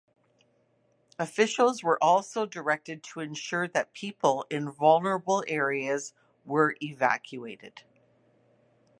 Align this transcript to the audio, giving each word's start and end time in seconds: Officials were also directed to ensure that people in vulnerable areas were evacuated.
Officials 1.19 1.83
were 1.83 2.03
also 2.03 2.47
directed 2.47 3.03
to 3.03 3.19
ensure 3.19 3.67
that 3.67 3.93
people 3.93 4.47
in 4.49 4.71
vulnerable 4.71 5.43
areas 5.47 6.13
were 6.43 6.75
evacuated. 6.81 7.83